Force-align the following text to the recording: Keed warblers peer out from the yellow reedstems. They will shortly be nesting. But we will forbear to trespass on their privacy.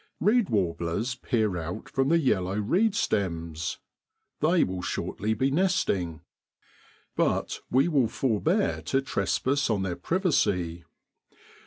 Keed 0.25 0.49
warblers 0.49 1.13
peer 1.13 1.57
out 1.57 1.87
from 1.87 2.09
the 2.09 2.17
yellow 2.17 2.59
reedstems. 2.59 3.77
They 4.39 4.63
will 4.63 4.81
shortly 4.81 5.35
be 5.35 5.51
nesting. 5.51 6.21
But 7.15 7.59
we 7.69 7.87
will 7.87 8.07
forbear 8.07 8.81
to 8.85 9.03
trespass 9.03 9.69
on 9.69 9.83
their 9.83 9.95
privacy. 9.95 10.85